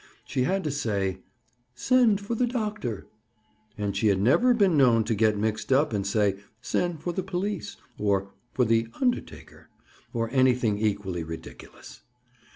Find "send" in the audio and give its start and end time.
1.75-2.21, 6.59-7.03